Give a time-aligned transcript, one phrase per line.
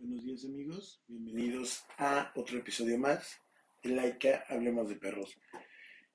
[0.00, 3.36] Buenos días amigos, bienvenidos a otro episodio más
[3.82, 5.36] de Laika Hablemos de Perros.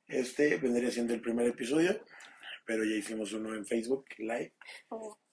[0.08, 2.02] Este vendría siendo el primer episodio,
[2.66, 4.54] pero ya hicimos uno en Facebook Live.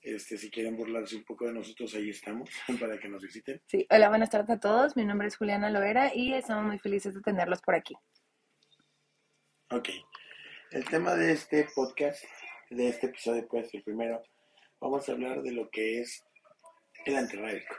[0.00, 2.50] Este, si quieren burlarse un poco de nosotros, ahí estamos
[2.80, 3.62] para que nos visiten.
[3.68, 4.96] Sí, hola, buenas tardes a todos.
[4.96, 7.94] Mi nombre es Juliana Loera y estamos muy felices de tenerlos por aquí.
[9.70, 9.90] Ok,
[10.72, 12.24] el tema de este podcast,
[12.68, 14.20] de este episodio, pues el primero,
[14.80, 16.24] vamos a hablar de lo que es
[17.06, 17.76] el antirrábico.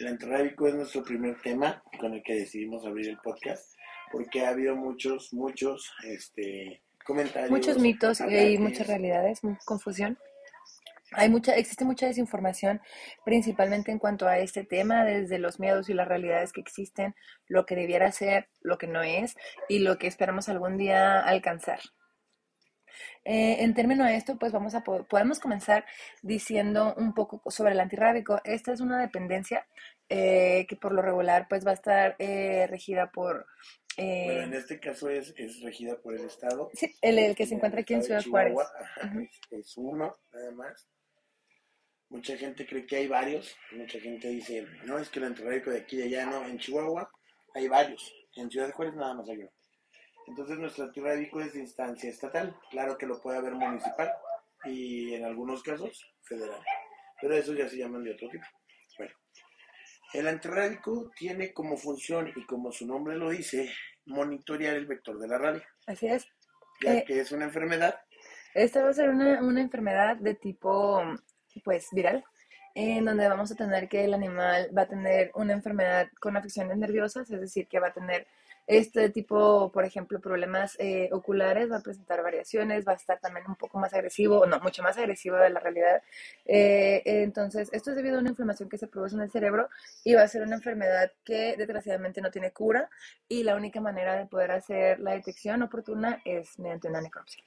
[0.00, 3.74] El antirrábico es nuestro primer tema con el que decidimos abrir el podcast,
[4.12, 7.50] porque ha habido muchos, muchos este, comentarios.
[7.50, 10.18] Muchos mitos y muchas realidades, mu- confusión.
[11.12, 12.80] Hay mucha, existe mucha desinformación,
[13.24, 17.14] principalmente en cuanto a este tema, desde los miedos y las realidades que existen,
[17.46, 19.36] lo que debiera ser, lo que no es
[19.68, 21.78] y lo que esperamos algún día alcanzar.
[23.24, 25.84] Eh, en término de esto, pues vamos a po- podemos comenzar
[26.22, 28.40] diciendo un poco sobre el antirrábico.
[28.44, 29.66] Esta es una dependencia
[30.08, 33.46] eh, que por lo regular pues va a estar eh, regida por
[33.96, 36.70] eh, Bueno, en este caso es, es regida por el Estado.
[36.74, 38.56] sí, el, el que se En encuentra aquí en Ciudad Juárez.
[39.00, 40.86] Ajá, es uno, nada más.
[42.08, 43.56] Mucha gente cree que hay varios.
[43.72, 46.46] Mucha gente dice, no, es que el antirrábico de aquí y de allá no.
[46.46, 47.10] En Chihuahua
[47.54, 48.12] hay varios.
[48.36, 49.50] En Ciudad Juárez nada más hay uno.
[50.26, 52.56] Entonces nuestro antirrábico es de instancia estatal.
[52.70, 54.12] Claro que lo puede haber municipal
[54.64, 56.60] y en algunos casos federal.
[57.20, 58.44] Pero esos ya se llaman de otro tipo.
[58.98, 59.14] Bueno,
[60.14, 63.70] el antirrábico tiene como función y como su nombre lo dice,
[64.06, 66.26] monitorear el vector de la rabia, Así es.
[66.82, 67.98] ya Eh, que es una enfermedad
[68.54, 71.02] Esta va a ser una, una enfermedad de tipo,
[71.64, 72.24] pues, viral,
[72.74, 76.76] en donde vamos a tener que el animal va a tener una enfermedad con afecciones
[76.76, 78.26] nerviosas, es decir, que va a tener
[78.66, 83.46] este tipo, por ejemplo, problemas eh, oculares, va a presentar variaciones, va a estar también
[83.46, 86.02] un poco más agresivo, no, mucho más agresivo de la realidad.
[86.44, 89.68] Eh, entonces, esto es debido a una inflamación que se produce en el cerebro
[90.04, 92.90] y va a ser una enfermedad que desgraciadamente no tiene cura
[93.28, 97.44] y la única manera de poder hacer la detección oportuna es mediante una necropsia.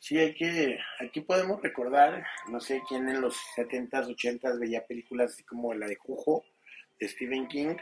[0.00, 5.32] Sí, hay que, aquí podemos recordar, no sé quién en los 70s, 80s veía películas
[5.32, 6.42] así como la de Cujo,
[6.98, 7.76] de Stephen King,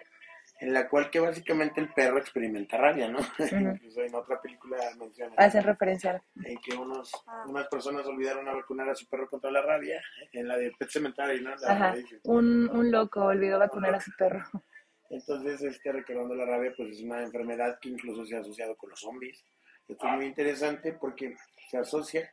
[0.61, 3.19] en la cual que básicamente el perro experimenta rabia, ¿no?
[3.77, 6.23] Incluso en otra película menciona Hacen referencia.
[6.45, 7.13] en que unos,
[7.47, 10.03] unas personas olvidaron a vacunar a su perro contra la rabia,
[10.33, 11.55] en la de Pet Cemetery, ¿no?
[11.57, 11.95] La Ajá.
[12.25, 14.45] Un, un loco olvidó vacunar a su perro.
[15.11, 18.91] Entonces, este, recordando la rabia, pues es una enfermedad que incluso se ha asociado con
[18.91, 19.45] los zombies.
[19.87, 21.35] Esto es muy interesante porque
[21.71, 22.31] se asocia,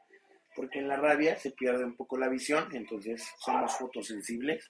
[0.55, 4.69] porque en la rabia se pierde un poco la visión, entonces somos fotosensibles.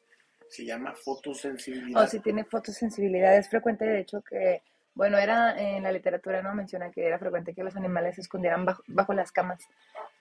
[0.50, 2.03] Se llama fotosensibilidad.
[2.03, 4.61] O si tiene fotosensibilidad, es frecuente, de hecho, que,
[4.94, 6.53] bueno, era en la literatura, ¿no?
[6.53, 9.63] Menciona que era frecuente que los animales se escondieran bajo, bajo las camas.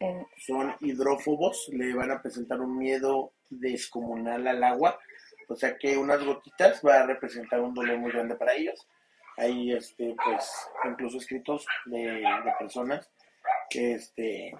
[0.00, 4.98] Eh, Son hidrófobos, le van a presentar un miedo descomunal al agua,
[5.48, 8.88] o sea que unas gotitas va a representar un dolor muy grande para ellos.
[9.36, 10.50] Hay, este, pues,
[10.84, 13.10] incluso escritos de, de personas
[13.68, 14.52] que, este,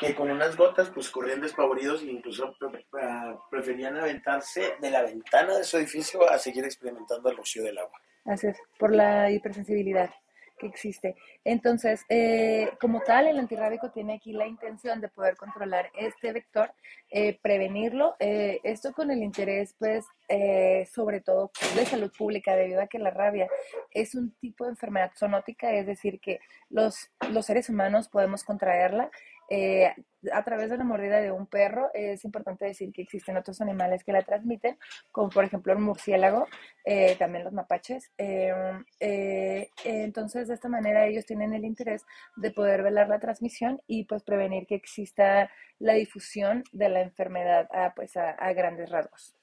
[0.00, 2.56] que con unas gotas, pues, corrían despavoridos e incluso
[3.00, 7.78] ah, preferían aventarse de la ventana de su edificio a seguir experimentando el rocío del
[7.78, 8.00] agua.
[8.24, 10.10] así es, por la hipersensibilidad
[10.58, 11.16] que existe.
[11.44, 16.72] Entonces, eh, como tal, el antirrábico tiene aquí la intención de poder controlar este vector,
[17.10, 22.80] eh, prevenirlo, eh, esto con el interés, pues, eh, sobre todo de salud pública, debido
[22.80, 23.48] a que la rabia
[23.90, 26.40] es un tipo de enfermedad zoonótica, es decir, que
[26.70, 29.10] los, los seres humanos podemos contraerla
[29.54, 29.94] eh,
[30.32, 31.90] a través de la mordida de un perro.
[31.94, 34.78] Es importante decir que existen otros animales que la transmiten,
[35.12, 36.46] como por ejemplo el murciélago,
[36.84, 38.10] eh, también los mapaches.
[38.18, 38.52] Eh,
[39.00, 42.04] eh, entonces, de esta manera ellos tienen el interés
[42.36, 47.68] de poder velar la transmisión y pues prevenir que exista la difusión de la enfermedad
[47.72, 49.36] a, pues, a, a grandes rasgos.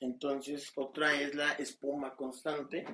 [0.00, 2.84] Entonces, otra es la espuma constante,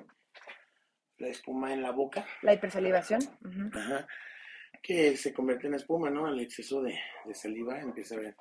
[1.17, 2.25] la espuma en la boca.
[2.41, 3.21] La hipersalivación.
[3.21, 3.77] ujú.
[3.77, 4.07] Ajá.
[4.81, 6.27] Que se convierte en espuma, ¿no?
[6.27, 6.97] El exceso de,
[7.33, 8.35] saliva empieza a haber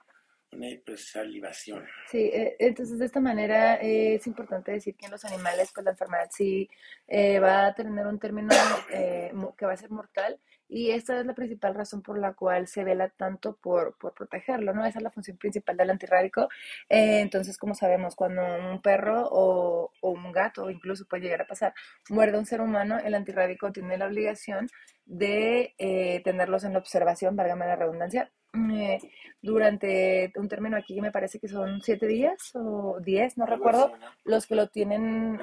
[0.53, 1.87] una hipersalivación.
[2.11, 5.85] Sí, eh, entonces de esta manera eh, es importante decir que en los animales pues
[5.85, 6.69] la enfermedad sí
[7.09, 8.55] eh, va a tener un término
[8.91, 10.39] eh, que va a ser mortal
[10.73, 14.73] y esta es la principal razón por la cual se vela tanto por, por protegerlo,
[14.73, 14.87] ¿no?
[14.87, 16.49] Esa es la función principal del antirrábico.
[16.89, 21.47] Eh, entonces, como sabemos, cuando un perro o, o un gato, incluso puede llegar a
[21.47, 21.75] pasar,
[22.09, 24.69] muerde a un ser humano, el antirrábico tiene la obligación
[25.05, 28.99] de eh, tenerlos en observación, válgame la redundancia, eh,
[29.43, 33.93] durante un término aquí me parece que son siete días o diez, no recuerdo,
[34.25, 35.39] los que lo tienen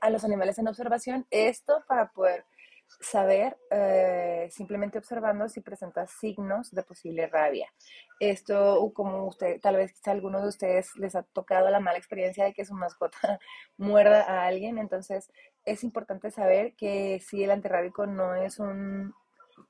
[0.00, 1.26] a los animales en observación.
[1.30, 2.44] Esto para poder
[3.00, 7.68] saber, eh, simplemente observando si presenta signos de posible rabia.
[8.20, 12.44] Esto, como usted, tal vez a alguno de ustedes les ha tocado la mala experiencia
[12.44, 13.18] de que su mascota
[13.76, 15.30] muerda a alguien, entonces
[15.64, 19.14] es importante saber que si el antirrábico no es un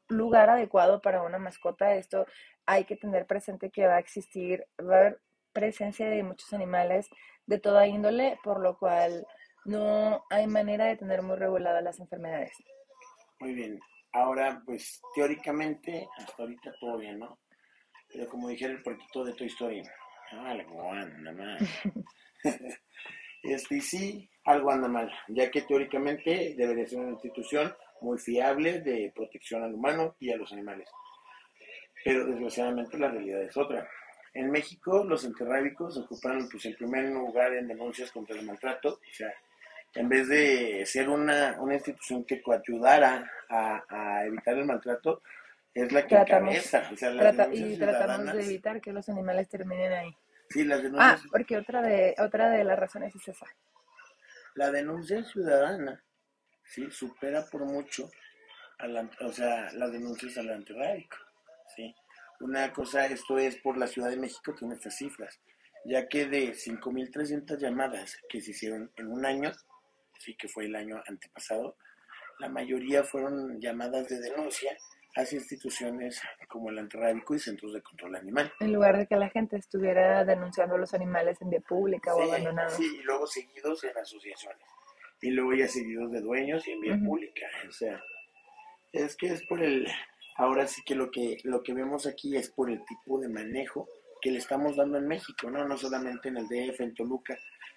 [0.08, 2.26] lugar adecuado para una mascota, esto
[2.66, 5.20] hay que tener presente que va a existir, va a haber
[5.52, 7.08] presencia de muchos animales
[7.46, 9.26] de toda índole, por lo cual
[9.64, 12.52] no hay manera de tener muy reguladas las enfermedades.
[13.44, 13.78] Muy bien.
[14.12, 17.40] Ahora, pues teóricamente, hasta ahorita todo bien, ¿no?
[18.10, 19.82] Pero como dijera el puerquito de Toy Story,
[20.30, 21.58] algo anda mal.
[23.42, 29.12] este, sí, algo anda mal, ya que teóricamente debería ser una institución muy fiable de
[29.14, 30.88] protección al humano y a los animales.
[32.02, 33.86] Pero desgraciadamente la realidad es otra.
[34.32, 39.12] En México, los antirrábicos ocupan pues, el primer lugar en denuncias contra el maltrato, o
[39.12, 39.34] sea,
[39.94, 45.22] en vez de ser una, una institución que ayudara a, evitar el maltrato,
[45.72, 50.16] es la que tratamos, O sea, y tratamos de evitar que los animales terminen ahí.
[50.50, 51.22] Sí, las denuncias.
[51.24, 53.46] Ah, porque otra de, otra de las razones es esa.
[54.54, 56.02] La denuncia ciudadana,
[56.64, 58.10] sí, supera por mucho,
[58.78, 58.86] a
[59.24, 61.16] o sea, las denuncias al antirrábico,
[61.74, 61.94] sí.
[62.40, 65.40] Una cosa, esto es por la Ciudad de México, tiene estas cifras,
[65.84, 69.52] ya que de 5.300 llamadas que se hicieron en un año,
[70.24, 71.76] sí que fue el año antepasado,
[72.38, 74.76] la mayoría fueron llamadas de denuncia
[75.16, 78.52] hacia instituciones como el antirrábico y centros de control animal.
[78.60, 82.22] En lugar de que la gente estuviera denunciando a los animales en vía pública o
[82.22, 82.74] abandonados.
[82.74, 84.66] Sí, y luego seguidos en asociaciones.
[85.20, 87.46] Y luego ya seguidos de dueños y en vía pública.
[87.68, 88.02] O sea,
[88.92, 89.86] es que es por el...
[90.36, 93.88] Ahora sí que lo que lo que vemos aquí es por el tipo de manejo
[94.24, 95.68] que le estamos dando en México, ¿no?
[95.68, 97.36] No solamente en el DF, en Toluca,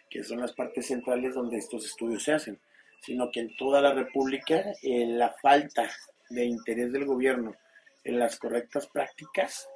[0.10, 2.58] que son las partes centrales donde estos estudios se hacen,
[3.02, 5.92] sino que en toda la República eh, la falta
[6.30, 7.54] de interés del gobierno
[8.06, 9.68] en las correctas prácticas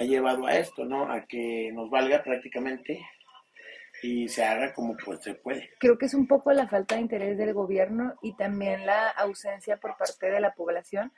[0.00, 1.12] ha llevado a esto, ¿no?
[1.12, 3.04] A que nos valga prácticamente
[4.02, 5.68] y se haga como pues se puede.
[5.78, 9.76] Creo que es un poco la falta de interés del gobierno y también la ausencia
[9.76, 11.12] por parte de la población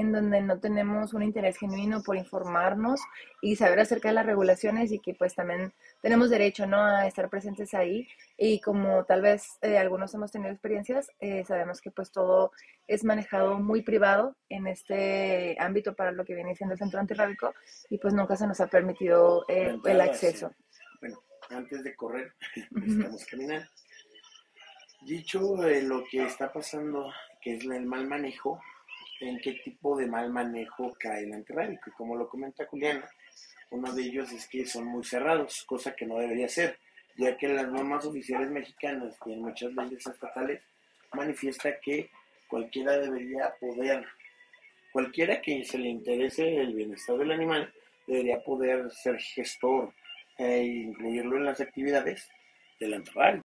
[0.00, 3.00] en donde no tenemos un interés genuino por informarnos
[3.42, 6.82] y saber acerca de las regulaciones y que pues también tenemos derecho ¿no?
[6.82, 11.80] a estar presentes ahí y como tal vez eh, algunos hemos tenido experiencias, eh, sabemos
[11.80, 12.52] que pues todo
[12.88, 17.52] es manejado muy privado en este ámbito para lo que viene siendo el centro antirrábico
[17.90, 20.50] y pues nunca se nos ha permitido eh, el acceso.
[21.00, 22.32] Bueno, antes de correr,
[22.70, 23.68] necesitamos caminar.
[25.02, 27.10] Dicho lo que está pasando,
[27.40, 28.60] que es el mal manejo,
[29.20, 31.90] en qué tipo de mal manejo cae el antirrábico.
[31.90, 33.08] Y como lo comenta Juliana,
[33.70, 36.78] uno de ellos es que son muy cerrados, cosa que no debería ser,
[37.16, 40.62] ya que las normas oficiales mexicanas y en muchas leyes estatales
[41.12, 42.10] manifiesta que
[42.48, 44.06] cualquiera debería poder,
[44.92, 47.72] cualquiera que se le interese el bienestar del animal,
[48.06, 49.94] debería poder ser gestor
[50.38, 52.28] e incluirlo en las actividades
[52.80, 53.44] del antirrábico.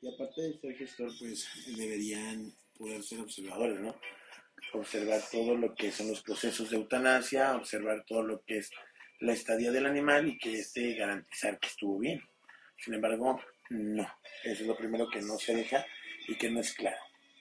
[0.00, 3.94] Y aparte de ser gestor, pues deberían poder ser observadores, ¿no?
[4.72, 8.70] Observar todo lo que son los procesos de eutanasia, observar todo lo que es
[9.20, 12.20] la estadía del animal y que esté garantizar que estuvo bien.
[12.76, 13.40] Sin embargo,
[13.70, 14.06] no.
[14.44, 15.84] Eso es lo primero que no se deja
[16.28, 16.98] y que no es claro.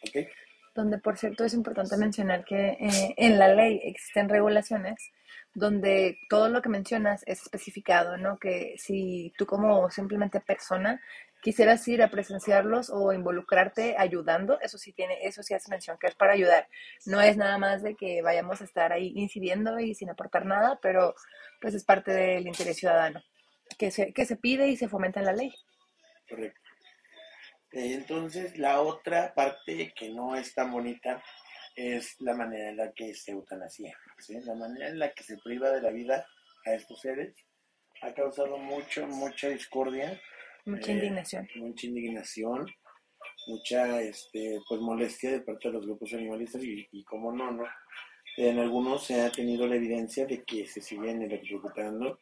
[0.07, 0.27] ¿Ok?
[0.73, 5.11] Donde, por cierto, es importante mencionar que eh, en la ley existen regulaciones
[5.53, 8.37] donde todo lo que mencionas es especificado, ¿no?
[8.37, 11.01] Que si tú como simplemente persona
[11.41, 16.07] quisieras ir a presenciarlos o involucrarte ayudando, eso sí tiene, eso sí hace mención que
[16.07, 16.67] es para ayudar.
[17.05, 20.79] No es nada más de que vayamos a estar ahí incidiendo y sin aportar nada,
[20.81, 21.15] pero
[21.61, 23.21] pues es parte del interés ciudadano
[23.77, 25.53] que se, que se pide y se fomenta en la ley.
[26.29, 26.59] Correcto.
[27.71, 31.21] Eh, entonces, la otra parte que no es tan bonita
[31.75, 33.95] es la manera en la que se eutanasia,
[34.45, 36.25] la manera en la que se priva de la vida
[36.65, 37.35] a estos seres
[38.01, 40.19] ha causado mucho, mucha discordia
[40.67, 41.47] Mucha eh, indignación.
[41.55, 42.65] Mucha indignación,
[43.47, 47.63] mucha este, pues molestia de parte de los grupos animalistas y, y cómo no, ¿no?
[48.35, 52.19] En algunos se ha tenido la evidencia de que se siguen electrocutando,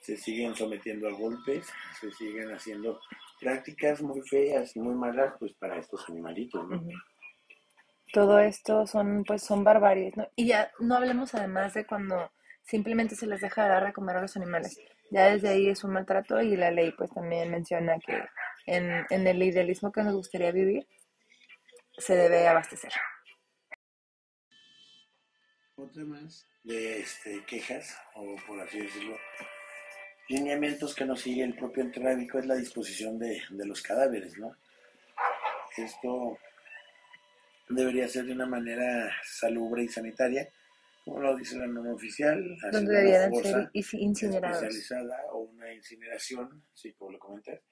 [0.00, 1.66] se siguen sometiendo a golpes,
[2.00, 3.00] se siguen haciendo
[3.40, 6.82] prácticas muy feas y muy malas pues para estos animalitos, ¿no?
[8.12, 10.28] Todo esto son pues son barbaries, ¿no?
[10.36, 12.30] Y ya no hablemos además de cuando
[12.62, 14.78] simplemente se les deja de dar a comer a los animales.
[15.10, 18.22] Ya desde ahí es un maltrato y la ley pues también menciona que
[18.66, 20.86] en, el idealismo que nos gustaría vivir
[21.96, 22.92] se debe abastecer.
[25.76, 29.16] Otra más de este, quejas, o por así decirlo,
[30.28, 34.56] lineamientos que nos sigue el propio antirrábico es la disposición de, de los cadáveres, ¿no?
[35.76, 36.38] Esto
[37.68, 40.48] debería ser de una manera salubre y sanitaria,
[41.08, 44.62] como lo dice la norma oficial, Donde debieran ser inci- incinerados.
[44.62, 47.62] especializada o una incineración, sí, como lo comenté.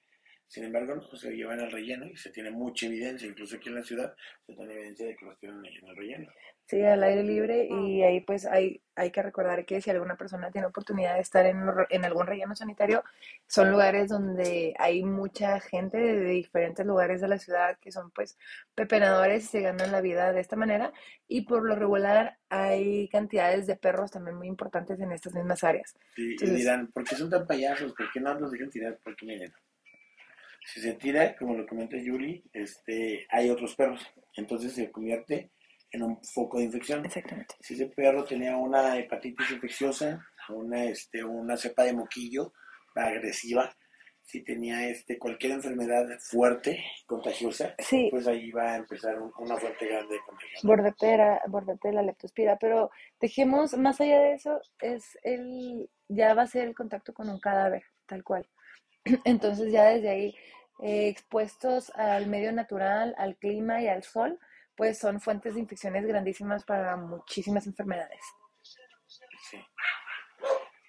[0.47, 3.75] Sin embargo, no, se llevan al relleno y se tiene mucha evidencia, incluso aquí en
[3.75, 4.15] la ciudad
[4.45, 6.31] se tiene evidencia de que los tienen en el relleno.
[6.67, 10.51] Sí, al aire libre y ahí pues hay, hay que recordar que si alguna persona
[10.51, 13.05] tiene oportunidad de estar en, en algún relleno sanitario,
[13.47, 18.37] son lugares donde hay mucha gente de diferentes lugares de la ciudad que son pues
[18.75, 20.91] pepenadores y se ganan la vida de esta manera
[21.25, 25.95] y por lo regular hay cantidades de perros también muy importantes en estas mismas áreas.
[26.17, 27.93] Sí, y dirán, ¿por qué son tan payasos?
[27.93, 28.99] ¿Por qué no los dejan tirar?
[29.01, 29.53] Porque miren,
[30.65, 34.05] si se tira, como lo comenta Yuri, este, hay otros perros,
[34.35, 35.51] entonces se convierte
[35.91, 37.05] en un foco de infección.
[37.05, 37.55] Exactamente.
[37.61, 42.53] Si ese perro tenía una hepatitis infecciosa, una, este, una cepa de moquillo
[42.95, 43.75] agresiva,
[44.21, 49.55] si tenía este, cualquier enfermedad fuerte, contagiosa, Sí, pues ahí va a empezar un- una
[49.55, 50.59] fuerte grande de contagio.
[50.63, 50.67] ¿no?
[50.67, 52.91] bordetera, bordetela, leptospira, pero
[53.21, 57.39] dejemos, más allá de eso, es el, ya va a ser el contacto con un
[57.39, 58.45] cadáver, tal cual.
[59.23, 60.35] Entonces ya desde ahí,
[60.83, 64.37] eh, expuestos al medio natural, al clima y al sol,
[64.77, 68.21] pues son fuentes de infecciones grandísimas para muchísimas enfermedades.
[68.61, 69.57] Sí.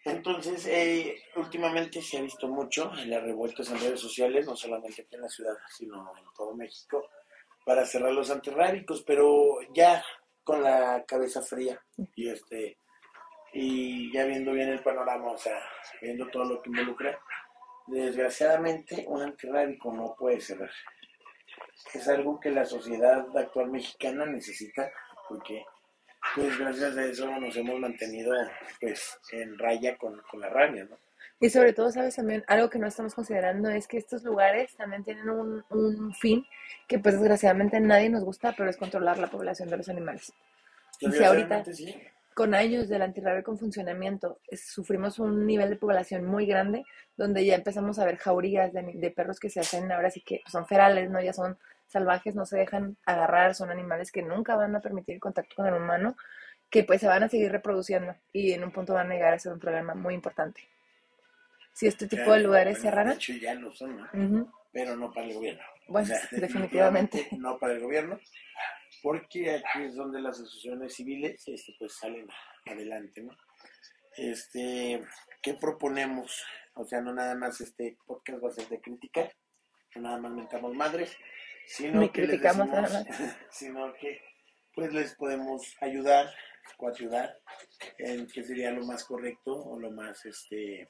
[0.04, 5.02] Entonces, eh, últimamente se ha visto mucho en las revueltas en redes sociales, no solamente
[5.02, 7.08] aquí en la ciudad, sino en todo México,
[7.64, 10.04] para cerrar los antirrábicos, pero ya
[10.44, 11.82] con la cabeza fría
[12.14, 12.78] y este
[13.52, 15.58] y ya viendo bien el panorama, o sea,
[16.00, 17.18] viendo todo lo que involucra,
[17.86, 20.70] desgraciadamente un antirrábico no puede cerrar.
[21.94, 24.90] Es algo que la sociedad actual mexicana necesita,
[25.28, 25.64] porque
[26.34, 28.34] pues gracias a eso nos hemos mantenido
[28.80, 30.98] pues en raya con, con la rabia, ¿no?
[31.40, 35.04] Y sobre todo, sabes, también algo que no estamos considerando es que estos lugares también
[35.04, 36.44] tienen un, un fin
[36.88, 40.32] que pues desgraciadamente nadie nos gusta, pero es controlar la población de los animales.
[40.98, 41.94] Y si ahorita sí.
[42.38, 46.84] Con años del antirrábico en funcionamiento es- sufrimos un nivel de población muy grande
[47.16, 50.42] donde ya empezamos a ver jaurías de, de perros que se hacen ahora sí que
[50.48, 51.20] son ferales, ¿no?
[51.20, 55.20] Ya son salvajes, no se dejan agarrar, son animales que nunca van a permitir el
[55.20, 56.16] contacto con el humano,
[56.70, 59.38] que pues se van a seguir reproduciendo y en un punto van a llegar a
[59.40, 60.60] ser un problema muy importante.
[61.72, 64.04] Si este tipo de lugares bueno, cerraran, De hecho, ya lo son, ¿no?
[64.12, 65.62] ujú, pero no para el gobierno.
[65.88, 67.26] Bueno, definitivamente.
[67.36, 68.20] No para el gobierno,
[69.02, 72.26] porque aquí es donde las asociaciones civiles este, pues salen
[72.66, 73.36] adelante, ¿no?
[74.16, 75.04] Este,
[75.42, 76.42] ¿qué proponemos?
[76.74, 79.30] O sea, no nada más este podcast va a ser de crítica,
[79.94, 81.16] no nada más mentamos madres,
[81.66, 83.06] sino que les decimos-
[83.50, 84.20] sino que
[84.74, 86.32] pues les podemos ayudar,
[86.76, 87.36] coayudar
[87.98, 90.88] en qué sería lo más correcto o lo más este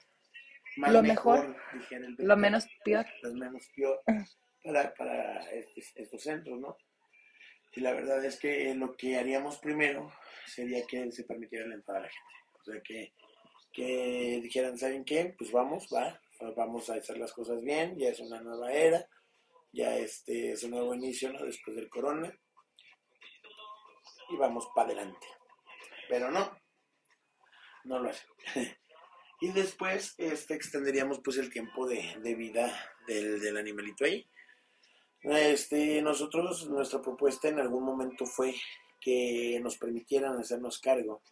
[0.77, 1.57] más Lo mejor,
[1.91, 3.07] el lo menos peor.
[3.23, 4.01] los menos peor
[4.63, 6.77] para, para estos, estos centros, ¿no?
[7.73, 10.13] Y la verdad es que lo que haríamos primero
[10.47, 12.35] sería que se permitiera la entrada a la gente.
[12.61, 13.15] O sea, que,
[13.73, 15.35] que dijeran, ¿saben qué?
[15.37, 16.21] Pues vamos, va,
[16.57, 19.07] vamos a hacer las cosas bien, ya es una nueva era,
[19.73, 21.45] ya este es un nuevo inicio, ¿no?
[21.45, 22.33] Después del corona.
[24.31, 25.27] Y vamos para adelante.
[26.09, 26.59] Pero no,
[27.85, 28.31] no lo hacen.
[29.41, 34.29] Y después este, extenderíamos pues el tiempo de, de vida del, del animalito ahí.
[35.23, 38.55] Este, nosotros, nuestra propuesta en algún momento fue
[39.01, 41.23] que nos permitieran hacernos cargo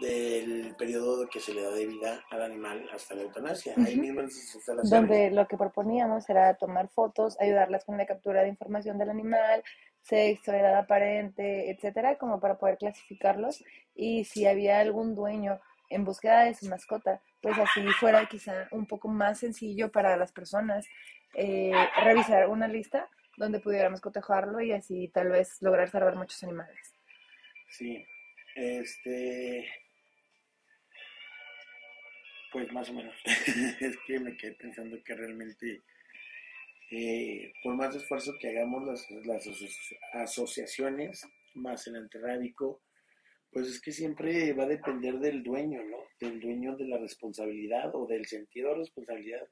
[0.00, 3.74] del periodo que se le da de vida al animal hasta la eutanasia.
[3.76, 4.90] Ahí mismo en sus instalaciones.
[4.90, 9.62] donde lo que proponíamos era tomar fotos, ayudarlas con la captura de información del animal,
[10.02, 13.62] sexo, edad aparente, etcétera, como para poder clasificarlos
[13.94, 18.86] y si había algún dueño en búsqueda de su mascota, pues así fuera quizá un
[18.86, 20.86] poco más sencillo para las personas
[21.34, 26.92] eh, revisar una lista donde pudiéramos cotejarlo y así tal vez lograr salvar muchos animales.
[27.68, 28.04] Sí,
[28.54, 29.68] este.
[32.52, 33.14] Pues más o menos.
[33.80, 35.82] es que me quedé pensando que realmente,
[36.90, 42.82] eh, por más esfuerzo que hagamos las, las aso- asociaciones, más el antirrábico,
[43.50, 45.98] pues es que siempre va a depender del dueño, ¿no?
[46.20, 49.48] Del dueño de la responsabilidad o del sentido de responsabilidad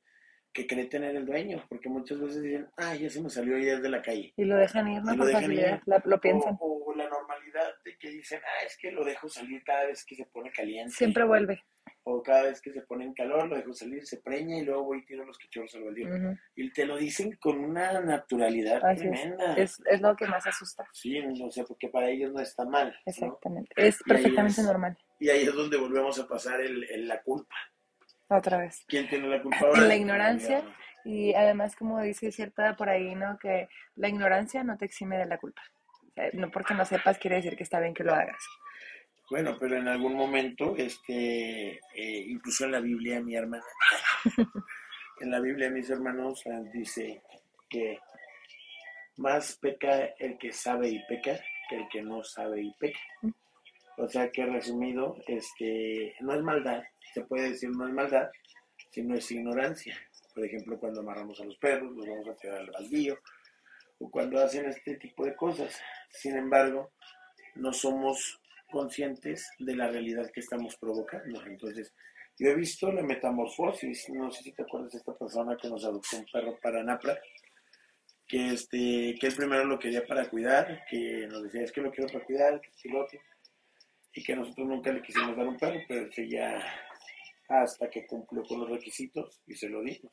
[0.52, 3.80] que cree tener el dueño, porque muchas veces dicen, ah, ya se me salió ayer
[3.80, 4.32] de la calle.
[4.37, 5.12] Y lo dejan ir, ¿no?
[5.12, 5.82] Y lo Por dejan facilidad, ir.
[5.87, 6.56] la- lo piensan.
[6.61, 10.04] O, o la normalidad de que dicen, ah, es que lo dejo salir cada vez
[10.04, 10.92] que se pone caliente.
[10.94, 11.62] Siempre vuelve.
[12.04, 14.85] O cada vez que se pone en calor, lo dejo salir, se preña y luego
[14.85, 16.09] voy y tiro los cachorros al baldío.
[16.09, 19.11] Ujú, Y te lo dicen con una naturalidad Así es.
[19.12, 19.54] tremenda.
[19.54, 20.85] Es, es lo que más asusta.
[20.92, 22.88] Sí, no sé, porque para ellos no está mal.
[22.88, 22.97] ¿no?
[23.06, 23.71] Exactamente.
[23.76, 24.99] Es Y ahí perfectamente es- normal.
[25.21, 27.54] Y ahí es donde volvemos a pasar el, el- la culpa.
[28.33, 28.85] Otra vez.
[28.89, 30.62] ¿Quién tiene la culpa En la ignorancia.
[31.05, 33.39] Y además, como dice cierta por ahí, ¿no?
[33.39, 35.62] Que la ignorancia no te exime de la culpa.
[36.33, 38.43] no porque no sepas quiere decir que está bien que lo hagas.
[39.31, 43.65] Bueno, pero en algún momento, este, eh, incluso en la Biblia, mi hermana,
[45.21, 47.23] en la Biblia, mis hermanos, eh, dice
[47.69, 47.99] que
[49.17, 52.99] más peca el que sabe y peca que el que no sabe y peca.
[53.99, 56.82] O sea que resumido, este, no es maldad,
[57.12, 58.30] se puede decir no es maldad,
[58.90, 59.96] sino es ignorancia.
[60.34, 63.18] Por ejemplo, cuando amarramos a los perros, los vamos a tirar al baldío,
[63.99, 65.78] o cuando hacen este tipo de cosas.
[66.11, 66.92] Sin embargo,
[67.54, 71.44] no somos conscientes de la realidad que estamos provocando.
[71.44, 71.92] Entonces,
[72.38, 75.84] yo he visto la metamorfosis, no sé si te acuerdas de esta persona que nos
[75.84, 77.18] adoptó un perro para Napla,
[78.26, 81.90] que, este, que él primero lo quería para cuidar, que nos decía, es que lo
[81.90, 83.18] quiero para cuidar, que es piloto,
[84.14, 86.62] y que nosotros nunca le quisimos dar un perro, pero que ya
[87.49, 90.12] hasta que cumplió con los requisitos y se lo dimos.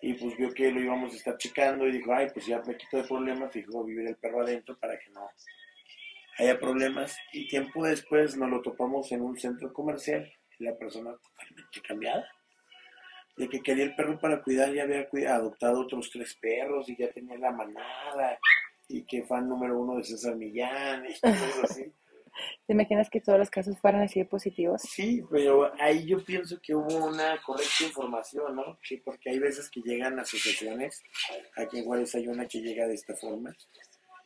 [0.00, 2.76] Y pues vio que lo íbamos a estar checando y dijo, ay, pues ya me
[2.76, 5.28] quito de problemas, dijo, vivir el perro adentro para que no
[6.38, 7.16] haya problemas.
[7.32, 12.28] Y tiempo después nos lo topamos en un centro comercial y la persona totalmente cambiada.
[13.36, 17.10] De que quería el perro para cuidar, ya había adoptado otros tres perros y ya
[17.10, 18.38] tenía la manada
[18.88, 21.92] y que fan número uno de César Millán y cosas así.
[22.66, 24.82] ¿Te imaginas que todos los casos fueran así de positivos?
[24.82, 28.78] Sí, pero ahí yo pienso que hubo una correcta información, ¿no?
[28.82, 31.02] Sí, porque hay veces que llegan asociaciones,
[31.56, 33.54] aquí en Juárez hay una que llega de esta forma,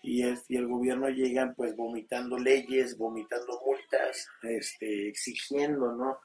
[0.03, 6.19] y, es, y el gobierno llega pues vomitando leyes, vomitando multas, este, exigiendo, ¿no?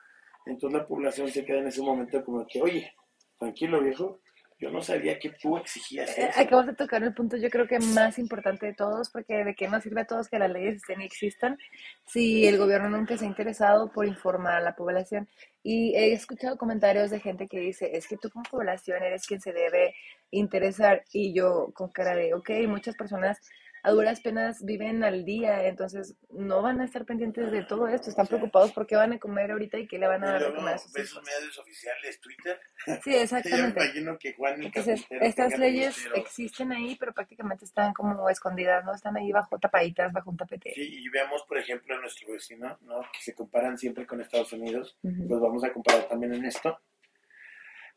[0.46, 2.94] Entonces la población se queda en ese momento como que, oye,
[3.38, 4.22] tranquilo viejo,
[4.58, 6.40] yo no sabía que tú exigías eh, eso.
[6.40, 9.68] Acabas de tocar el punto, yo creo que más importante de todos, porque de qué
[9.68, 11.58] nos sirve a todos que las leyes estén y existan
[12.06, 15.28] si el gobierno nunca se ha interesado por informar a la población.
[15.62, 19.42] Y he escuchado comentarios de gente que dice, es que tú como población eres quien
[19.42, 19.94] se debe
[20.32, 21.04] interesar.
[21.12, 23.40] Y yo con cara de, ok, muchas personas
[23.86, 28.10] a duras penas viven al día, entonces no van a estar pendientes de todo esto,
[28.10, 30.56] están preocupados por qué van a comer ahorita y qué le van a dar de
[30.56, 31.24] comer a sus hijos.
[31.24, 32.60] medios oficiales, Twitter.
[33.04, 33.80] Sí, exactamente.
[33.80, 38.96] Yo imagino que Juan Entonces, estas leyes existen ahí, pero prácticamente están como escondidas, ¿no?
[38.96, 40.72] Están ahí bajo tapaditas, bajo un tapete.
[40.74, 43.02] Sí, y vemos, por ejemplo, a nuestro vecino, ¿no?
[43.14, 46.80] Que se comparan siempre con Estados Unidos, pues vamos a comparar también en esto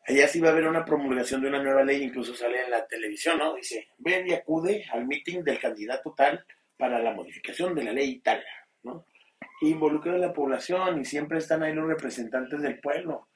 [0.08, 2.86] Allá sí va a haber una promulgación de una nueva ley, incluso sale en la
[2.86, 3.54] televisión, ¿no?
[3.54, 6.42] Dice, ven y acude al meeting del candidato tal
[6.78, 8.42] para la modificación de la ley tal,
[8.84, 9.04] ¿no?
[9.60, 13.28] Involucra a la población y siempre están ahí los representantes del pueblo,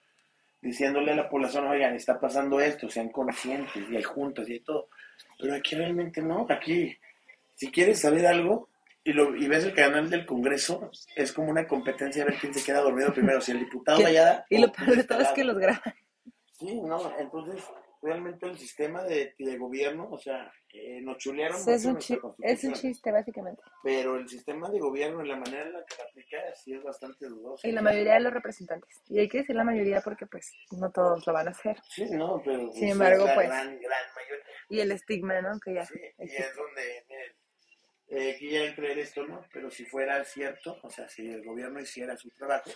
[0.62, 4.61] diciéndole a la población, oigan, está pasando esto, sean conscientes, y hay juntas y hay
[4.61, 4.88] todo.
[5.38, 6.96] Pero aquí realmente no, aquí,
[7.54, 8.70] si quieres saber algo,
[9.04, 12.54] y, lo, y ves el canal del Congreso, es como una competencia a ver quién
[12.54, 14.46] se queda dormido primero, si el diputado Vallada...
[14.48, 15.82] Y lo peor de todo es que los graban.
[16.62, 17.64] Sí, no, entonces
[18.01, 21.57] realmente el sistema de, de gobierno, o sea, eh, nos chulearon.
[21.57, 21.98] es, un
[22.40, 23.62] es un chiste, básicamente.
[23.83, 27.27] Pero el sistema de gobierno, la manera en la que la aplica, sí es bastante
[27.27, 27.66] dudoso.
[27.66, 29.03] Y la mayoría de los representantes.
[29.09, 31.77] Y hay que decir la mayoría porque, pues, no todos lo van a hacer.
[31.88, 32.70] Sí, no, pero.
[32.72, 33.48] Sin embargo, pues.
[33.48, 34.03] Gran, gran.
[34.68, 35.59] Y el estigma, ¿no?
[35.61, 35.85] Que ya.
[35.85, 37.05] Sí, y es donde.
[37.09, 37.33] Miren,
[38.09, 39.44] eh, creer esto, ¿no?
[39.53, 42.70] Pero si fuera cierto, o sea, si el gobierno hiciera su trabajo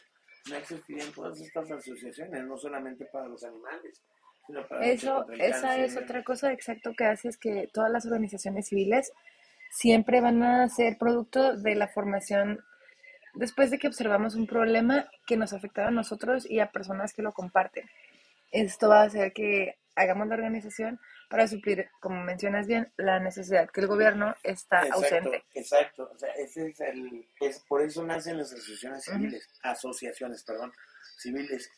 [0.51, 4.03] no existirían todas estas asociaciones, no solamente para los animales,
[4.47, 8.69] sino para Eso, esa es otra cosa exacto que hace es que todas las organizaciones
[8.69, 9.13] civiles
[9.71, 12.61] siempre van a ser producto de la formación
[13.35, 17.23] después de que observamos un problema que nos afecta a nosotros y a personas que
[17.23, 17.89] lo comparten.
[18.51, 23.69] Esto va a hacer que hagamos la organización para suplir, como mencionas bien, la necesidad
[23.71, 25.45] que el gobierno está ausente.
[25.55, 30.73] Exacto, o sea, ese es el, es, por eso nacen las asociaciones civiles, asociaciones, perdón,
[31.19, 31.71] civiles.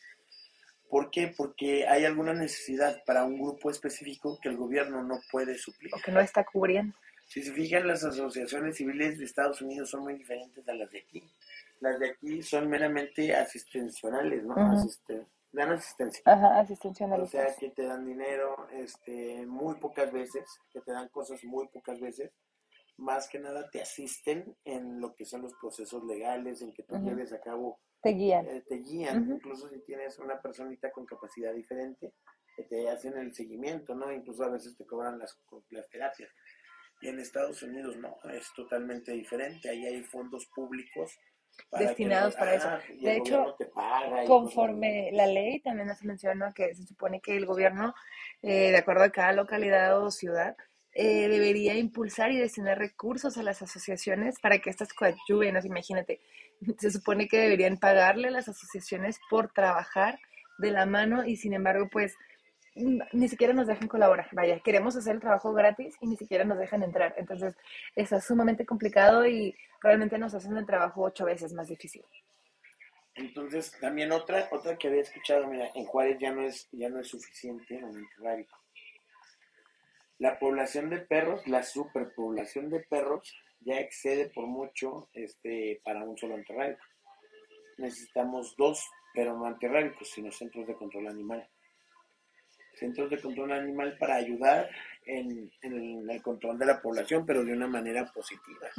[0.89, 1.33] ¿Por qué?
[1.35, 5.93] Porque hay alguna necesidad para un grupo específico que el gobierno no puede suplir.
[5.93, 6.95] O que no está cubriendo.
[7.27, 10.99] Si se fijan, las asociaciones civiles de Estados Unidos son muy diferentes a las de
[10.99, 11.23] aquí.
[11.79, 14.55] Las de aquí son meramente asistenciales, ¿no?
[15.51, 16.21] Dan asistencia.
[16.25, 17.19] Ajá, asistenciales.
[17.19, 21.67] O sea, que te dan dinero este, muy pocas veces, que te dan cosas muy
[21.69, 22.31] pocas veces.
[22.97, 26.97] Más que nada te asisten en lo que son los procesos legales, en que tú
[26.97, 27.79] lleves a cabo.
[28.01, 28.45] Te guían.
[28.47, 32.13] Eh, te guían, incluso si tienes una personita con capacidad diferente,
[32.55, 34.11] que te hacen el seguimiento, ¿no?
[34.11, 35.37] Incluso a veces te cobran las,
[35.69, 36.29] las terapias.
[37.01, 39.69] Y en Estados Unidos no, es totalmente diferente.
[39.69, 41.17] Ahí hay fondos públicos
[41.77, 42.69] destinados para eso.
[43.01, 43.55] De hecho,
[44.27, 47.93] conforme la ley también se menciona que se supone que el gobierno,
[48.41, 50.55] eh, de acuerdo a cada localidad o ciudad,
[50.93, 55.57] eh, debería impulsar y destinar recursos a las asociaciones para que estas coadyuven.
[55.63, 56.19] imagínate,
[56.77, 60.19] se supone que deberían pagarle a las asociaciones por trabajar
[60.57, 62.15] de la mano y sin embargo, pues
[63.13, 64.27] ni siquiera nos dejan colaborar.
[64.31, 67.13] Vaya, queremos hacer el trabajo gratis y ni siquiera nos dejan entrar.
[67.17, 67.55] Entonces,
[67.95, 72.03] está sumamente complicado y realmente nos hacen el trabajo ocho veces más difícil.
[73.15, 76.99] Entonces, también otra, otra que había escuchado, mira, en Juárez ya no es, ya no
[76.99, 78.47] es suficiente en Monterrey.
[80.19, 86.17] La población de perros, la superpoblación de perros, ya excede por mucho este, para un
[86.17, 86.83] solo antirrábico.
[87.77, 91.47] Necesitamos dos, pero no antirrábicos, sino centros de control animal.
[92.79, 94.69] Centros de control animal para ayudar
[95.05, 98.69] en, el control de la población, pero de una manera positiva.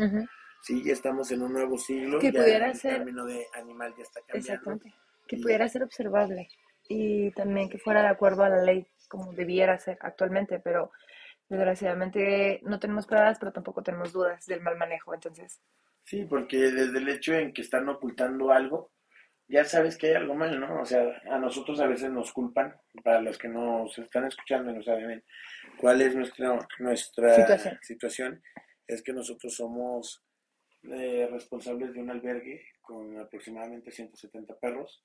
[0.62, 2.18] Sí, ya estamos en un nuevo siglo.
[2.18, 2.98] Que pudiera ser.
[2.98, 4.38] Término de animal ya está cambiando.
[4.38, 4.94] Exactamente.
[5.26, 6.48] Que pudiera ser observable
[6.90, 10.90] y también que fuera de acuerdo a la ley como debiera ser actualmente, pero
[11.48, 15.60] desgraciadamente no tenemos pruebas, pero tampoco tenemos dudas del mal manejo, entonces.
[16.04, 18.90] Sí, porque desde el hecho en que están ocultando algo,
[19.50, 20.80] ya sabes que hay algo mal, ¿no?
[20.80, 24.74] O sea, a nosotros a veces nos culpan, para los que nos están escuchando y
[24.74, 25.24] no saben
[25.78, 27.78] cuál es nuestra, nuestra situación.
[27.82, 28.42] situación,
[28.86, 30.22] es que nosotros somos
[30.84, 35.04] eh, responsables de un albergue con aproximadamente 170 perros.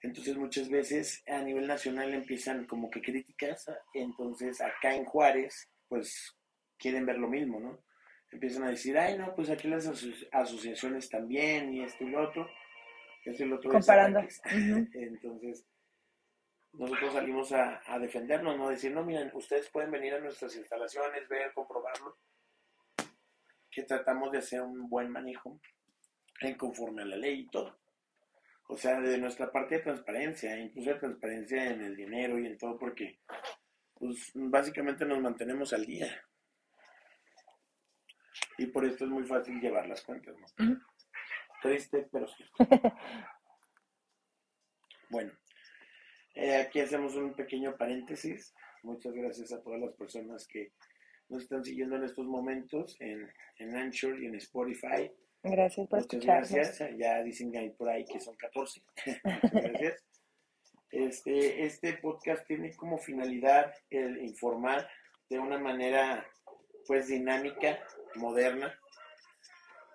[0.00, 6.36] Entonces muchas veces a nivel nacional empiezan como que críticas, entonces acá en Juárez pues
[6.78, 7.84] quieren ver lo mismo, ¿no?
[8.30, 9.86] Empiezan a decir, ay no, pues aquí las
[10.32, 12.48] asociaciones también y esto y lo otro,
[13.52, 13.70] otro.
[13.70, 14.20] Comparando.
[14.94, 15.66] Entonces
[16.72, 18.70] nosotros salimos a, a defendernos, ¿no?
[18.70, 22.16] Decir, no, miren, ustedes pueden venir a nuestras instalaciones, ver, comprobarlo
[23.72, 25.58] que tratamos de hacer un buen manejo
[26.40, 27.80] en conforme a la ley y todo.
[28.68, 32.58] O sea, de nuestra parte de transparencia, incluso de transparencia en el dinero y en
[32.58, 33.20] todo, porque
[33.94, 36.22] pues básicamente nos mantenemos al día.
[38.58, 40.78] Y por esto es muy fácil llevar las cuentas, ¿no?
[41.62, 42.54] Triste, pero cierto.
[45.10, 45.32] bueno,
[46.34, 48.52] eh, aquí hacemos un pequeño paréntesis.
[48.82, 50.72] Muchas gracias a todas las personas que
[51.28, 55.10] nos están siguiendo en estos momentos en, en Anchor y en Spotify.
[55.44, 56.98] Gracias por Muchas gracias.
[56.98, 58.82] Ya dicen que hay por ahí que son 14.
[59.24, 60.04] Muchas gracias.
[60.90, 64.86] Este, este podcast tiene como finalidad el informar
[65.30, 66.26] de una manera
[66.86, 67.78] pues dinámica,
[68.16, 68.78] moderna,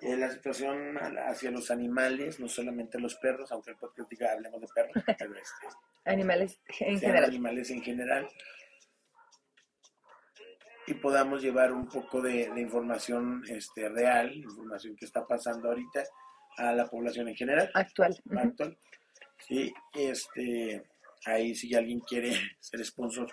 [0.01, 4.61] eh, la situación hacia los animales, no solamente los perros, aunque el podcast diga hablemos
[4.61, 5.67] de perros, pero este,
[6.05, 7.23] animales en general.
[7.25, 8.29] Animales en general
[10.87, 16.03] y podamos llevar un poco de, información este, real, información que está pasando ahorita
[16.57, 17.69] a la población en general.
[17.73, 18.17] Actual.
[18.37, 18.77] Actual.
[19.37, 20.81] Sí, este,
[21.25, 23.29] ahí si alguien quiere ser sponsor,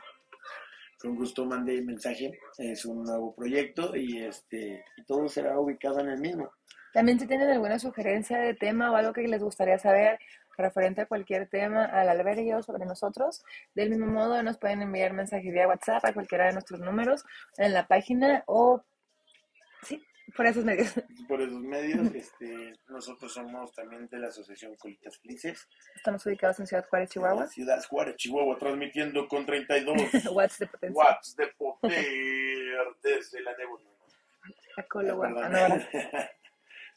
[1.05, 2.33] con gusto mande mensaje.
[2.57, 6.51] Es un nuevo proyecto y este todo será ubicado en el mismo.
[6.95, 10.19] También si tienen alguna sugerencia de tema o algo que les gustaría saber,
[10.57, 13.43] referente a cualquier tema al albergue o sobre nosotros.
[13.75, 17.25] Del mismo modo, nos pueden enviar mensajes vía WhatsApp a cualquiera de nuestros números
[17.59, 18.81] en la página o,
[19.83, 20.03] sí,
[20.37, 20.93] por esos medios.
[21.29, 25.69] Por esos medios, este, nosotros somos también de la Asociación Colitas Felices.
[25.95, 27.47] Estamos ubicados en Ciudad Juárez, Chihuahua.
[27.47, 29.97] Ciudad Juárez, Chihuahua, transmitiendo con 32
[30.33, 31.03] watts de potencia.
[31.03, 33.95] Watts de poder desde la nebulosa.
[34.77, 34.85] A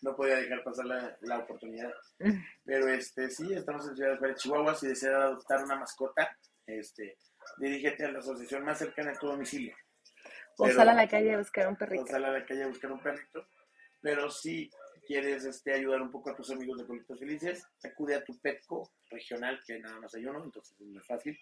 [0.02, 1.94] no podía dejar pasar la, oportunidad.
[2.20, 2.40] Mm.
[2.66, 4.76] Pero este sí, estamos en Ciudad de Chihuahua.
[4.76, 6.36] Si deseas adoptar una mascota,
[6.66, 7.18] este,
[7.58, 9.76] dirígete a la asociación más cercana a tu domicilio.
[10.58, 12.04] O sal a la calle a buscar un perrito.
[12.04, 13.48] O sal a la calle a buscar un perrito.
[14.02, 14.70] Pero si
[15.06, 18.91] quieres este, ayudar un poco a tus amigos de Colitos Felices, acude a tu Petco
[19.10, 21.38] regional, que nada más hay uno, entonces es muy fácil.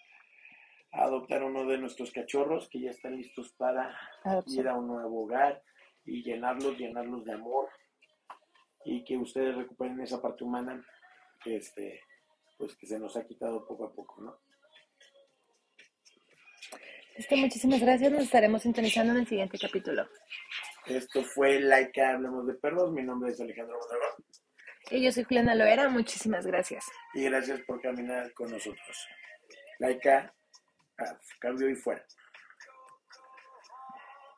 [0.92, 3.98] adoptar uno de nuestros cachorros que ya están listos para
[4.46, 5.62] ir a un nuevo hogar
[6.04, 7.68] y llenarlos, llenarlos de amor,
[8.84, 10.84] y que ustedes recuperen esa parte humana
[11.42, 12.00] que este
[12.56, 14.38] pues que se nos ha quitado poco a poco, ¿no?
[17.16, 18.12] Este, muchísimas gracias.
[18.12, 20.06] Nos estaremos sintonizando en el siguiente capítulo.
[20.86, 22.92] Esto fue Laika Hablemos de Perros.
[22.92, 24.24] Mi nombre es Alejandro Mondragón.
[24.90, 25.88] Y yo soy Juliana Loera.
[25.88, 26.84] Muchísimas gracias.
[27.14, 29.08] Y gracias por caminar con nosotros.
[29.78, 30.34] Laika,
[31.40, 32.04] cambio y fuera.